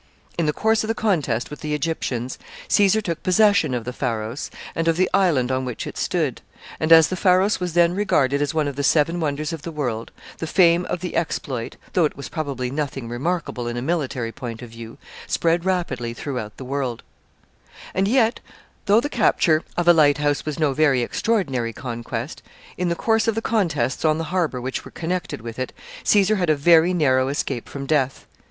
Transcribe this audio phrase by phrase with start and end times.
[0.35, 4.49] In the course of the contest with the Egyptians, Caesar took possession of the Pharos,
[4.73, 6.41] and of the island on which it stood;
[6.79, 9.71] and as the Pharos was then regarded as one of the seven wonders of the
[9.71, 10.09] world,
[10.39, 14.63] the fame of the exploit, though it was probably nothing remarkable in a military point
[14.63, 17.03] of view, spread rapidly throughout the world.
[17.03, 18.39] [Sidenote: It is captured by Caesar.] And yet,
[18.87, 22.41] though the capture of a light house was no very extraordinary conquest,
[22.75, 25.71] in the course of the contests on the harbor which were connected with it
[26.03, 28.25] Caesar had a very narrow escape from death.